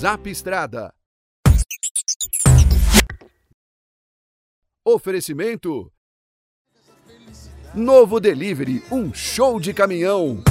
[0.00, 0.94] Zap Estrada.
[4.82, 5.92] Oferecimento.
[7.74, 10.42] Novo Delivery, um show de caminhão.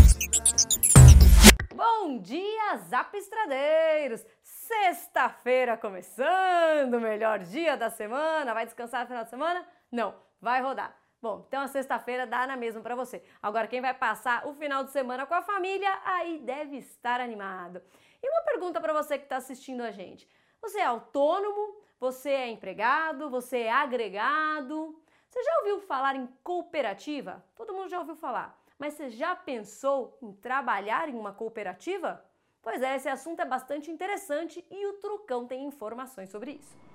[1.74, 4.24] Bom dia, Zap Estradeiros!
[4.44, 8.54] Sexta-feira começando, melhor dia da semana.
[8.54, 9.66] Vai descansar no final de semana?
[9.92, 10.96] Não, vai rodar.
[11.22, 13.22] Bom, então a sexta-feira dá na mesma para você.
[13.42, 17.82] Agora, quem vai passar o final de semana com a família, aí deve estar animado.
[18.24, 20.30] E uma pergunta para você que está assistindo a gente:
[20.62, 21.78] você é autônomo?
[22.00, 23.30] Você é empregado?
[23.30, 24.98] Você é agregado?
[25.30, 27.44] Você já ouviu falar em cooperativa?
[27.56, 28.58] Todo mundo já ouviu falar.
[28.78, 32.24] Mas você já pensou em trabalhar em uma cooperativa?
[32.62, 36.89] Pois é, esse assunto é bastante interessante e o Trucão tem informações sobre isso.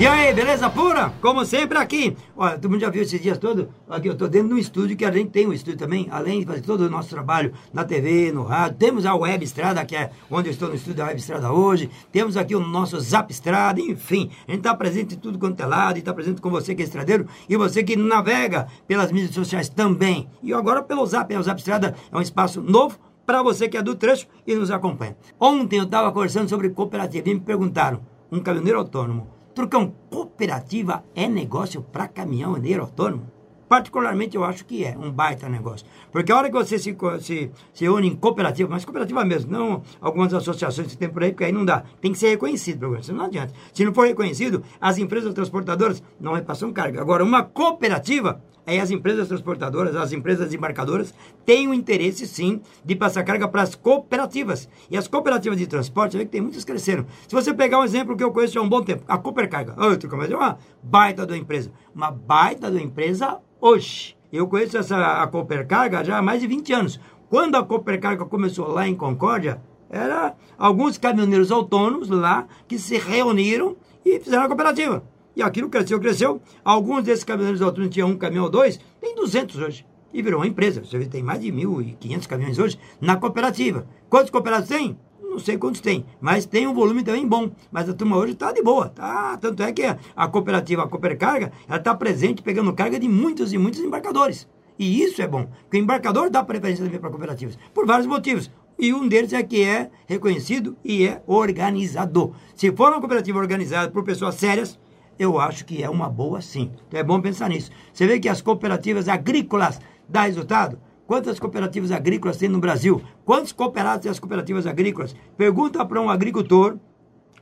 [0.00, 1.12] E aí, beleza pura?
[1.20, 2.16] Como sempre aqui.
[2.34, 3.66] Olha, todo mundo já viu esses dias todos?
[3.86, 6.40] Aqui eu tô dentro de um estúdio que a gente tem um estúdio também, além
[6.40, 8.78] de fazer todo o nosso trabalho na TV, no rádio.
[8.78, 11.90] Temos a Web Estrada, que é onde eu estou no estúdio da Web Estrada hoje.
[12.10, 14.30] Temos aqui o nosso Zap Estrada, enfim.
[14.48, 16.80] A gente tá presente em tudo quanto é lado e tá presente com você que
[16.80, 20.30] é estradeiro e você que navega pelas mídias sociais também.
[20.42, 23.82] E agora pelo Zap, o Zap Estrada é um espaço novo para você que é
[23.82, 25.14] do trecho e nos acompanha.
[25.38, 28.00] Ontem eu estava conversando sobre cooperativa e me perguntaram,
[28.32, 33.30] um caminhoneiro autônomo, Trucão, cooperativa é negócio para caminhoneiro autônomo?
[33.70, 35.86] Particularmente eu acho que é um baita negócio.
[36.10, 39.82] Porque a hora que você se, se, se une em cooperativa, mas cooperativa mesmo, não
[40.00, 41.84] algumas associações que tem por aí, porque aí não dá.
[42.00, 43.54] Tem que ser reconhecido, senão não adianta.
[43.72, 47.00] Se não for reconhecido, as empresas transportadoras não repassam carga.
[47.00, 51.14] Agora, uma cooperativa, aí as empresas transportadoras, as empresas embarcadoras,
[51.46, 54.68] têm o interesse, sim, de passar carga para as cooperativas.
[54.90, 57.06] E as cooperativas de transporte, vê que tem muitas cresceram.
[57.28, 60.10] Se você pegar um exemplo que eu conheço há um bom tempo, a Coopercarga, outro,
[60.16, 61.70] mas é uma baita da empresa.
[61.94, 64.16] Uma baita da empresa hoje.
[64.32, 67.00] Eu conheço essa a Coopercarga já há mais de 20 anos.
[67.28, 73.76] Quando a Coopercarga começou lá em Concórdia, era alguns caminhoneiros autônomos lá que se reuniram
[74.04, 75.02] e fizeram a cooperativa.
[75.34, 76.40] E aquilo cresceu, cresceu.
[76.64, 79.86] Alguns desses caminhoneiros autônomos tinham um caminhão ou dois, tem 200 hoje.
[80.12, 80.84] E virou uma empresa.
[80.84, 83.86] Você vê, tem mais de 1.500 caminhões hoje na cooperativa.
[84.08, 84.96] Quantos cooperados tem?
[85.30, 87.48] Não sei quantos tem, mas tem um volume também bom.
[87.70, 88.88] Mas a turma hoje está de boa.
[88.88, 89.36] Tá?
[89.36, 89.82] Tanto é que
[90.16, 94.48] a cooperativa, a Coopercarga, ela está presente pegando carga de muitos e muitos embarcadores.
[94.76, 98.50] E isso é bom, porque o embarcador dá preferência também para cooperativas, por vários motivos.
[98.76, 102.34] E um deles é que é reconhecido e é organizado.
[102.56, 104.80] Se for uma cooperativa organizada por pessoas sérias,
[105.16, 106.72] eu acho que é uma boa sim.
[106.88, 107.70] Então é bom pensar nisso.
[107.92, 110.76] Você vê que as cooperativas agrícolas dão resultado?
[111.10, 113.02] Quantas cooperativas agrícolas tem no Brasil?
[113.24, 115.12] Quantos cooperados tem as cooperativas agrícolas?
[115.36, 116.76] Pergunta para um agricultor,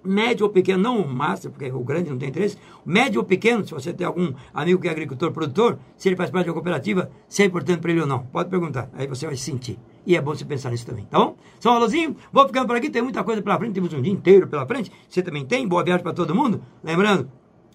[0.02, 3.66] médio ou pequeno, não o master, porque o grande não tem interesse, médio ou pequeno,
[3.66, 6.54] se você tem algum amigo que é agricultor, produtor, se ele faz parte de uma
[6.54, 8.20] cooperativa, se é importante para ele ou não.
[8.20, 9.78] Pode perguntar, aí você vai sentir.
[10.06, 11.36] E é bom você pensar nisso também, tá bom?
[11.62, 14.48] Um alôzinho, vou ficando por aqui, tem muita coisa pela frente, temos um dia inteiro
[14.48, 16.62] pela frente, você também tem, boa viagem para todo mundo.
[16.82, 17.30] Lembrando,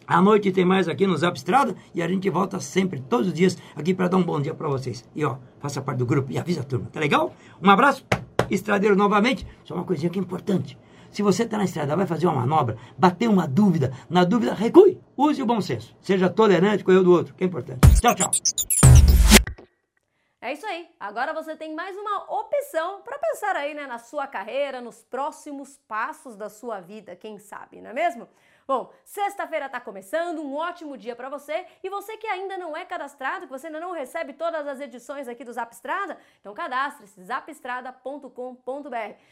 [0.08, 3.34] à noite tem mais aqui no Zap Estrada e a gente volta sempre, todos os
[3.34, 5.08] dias, aqui para dar um bom dia para vocês.
[5.16, 7.34] E ó, faça parte do grupo e avisa a turma, tá legal?
[7.62, 8.06] Um abraço,
[8.50, 9.48] estradeiro novamente.
[9.64, 10.78] Só uma coisinha que é importante.
[11.12, 15.00] Se você está na estrada, vai fazer uma manobra, bater uma dúvida, na dúvida, recue.
[15.16, 15.96] Use o bom senso.
[16.02, 17.82] Seja tolerante com o do outro, que é importante.
[18.02, 18.32] Tchau, tchau.
[20.42, 20.90] É isso aí.
[21.00, 25.80] Agora você tem mais uma opção para pensar aí, né, na sua carreira, nos próximos
[25.88, 28.28] passos da sua vida, quem sabe, não é mesmo?
[28.66, 31.66] Bom, sexta-feira está começando, um ótimo dia para você.
[31.84, 35.28] E você que ainda não é cadastrado, que você ainda não recebe todas as edições
[35.28, 38.30] aqui do Zap Estrada, então cadastre-se zapestrada.com.br.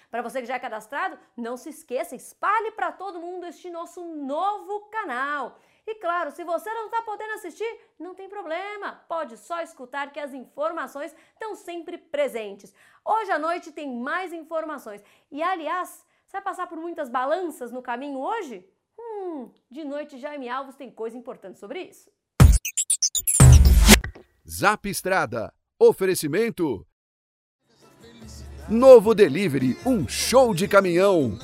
[0.09, 4.03] Para você que já é cadastrado, não se esqueça, espalhe para todo mundo este nosso
[4.03, 5.57] novo canal.
[5.87, 10.19] E claro, se você não está podendo assistir, não tem problema, pode só escutar que
[10.19, 12.73] as informações estão sempre presentes.
[13.03, 15.01] Hoje à noite tem mais informações.
[15.31, 18.69] E aliás, você vai passar por muitas balanças no caminho hoje?
[19.70, 22.09] De noite Jaime Alves tem coisa importante sobre isso.
[24.47, 25.53] Zap Estrada.
[25.79, 26.85] Oferecimento.
[28.70, 31.38] Novo Delivery, um show de caminhão.